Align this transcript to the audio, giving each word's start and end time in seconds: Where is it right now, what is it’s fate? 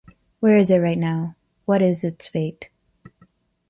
Where 0.39 0.57
is 0.57 0.71
it 0.71 0.79
right 0.79 0.97
now, 0.97 1.35
what 1.65 1.83
is 1.83 2.03
it’s 2.03 2.27
fate? 2.27 2.69